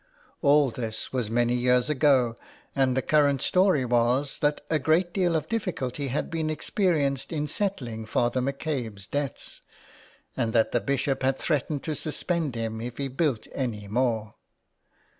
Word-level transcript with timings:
All 0.41 0.71
this 0.71 1.13
was 1.13 1.29
many 1.29 1.53
years 1.53 1.87
ago, 1.87 2.35
and 2.75 2.97
the 2.97 3.03
current 3.03 3.39
story 3.39 3.85
was 3.85 4.39
that 4.39 4.61
a 4.67 4.79
great 4.79 5.13
deal 5.13 5.35
of 5.35 5.47
difficulty 5.47 6.07
had 6.07 6.31
been 6.31 6.49
experienced 6.49 7.31
in 7.31 7.45
settling 7.47 8.07
Father 8.07 8.41
McCabe's 8.41 9.05
debts, 9.05 9.61
and 10.35 10.53
that 10.53 10.71
the 10.71 10.81
Bishop 10.81 11.21
had 11.21 11.37
threatened 11.37 11.83
to 11.83 11.93
suspend 11.93 12.55
him 12.55 12.81
if 12.81 12.97
he 12.97 13.09
built 13.09 13.45
any 13.53 13.87
more. 13.87 14.33